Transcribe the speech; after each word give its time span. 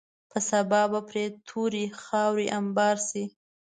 په 0.29 0.37
سبا 0.49 0.81
به 0.91 0.99
پرې 1.09 1.25
تورې 1.47 1.85
خاورې 2.03 2.45
انبار 2.59 2.97
شي. 3.07 3.23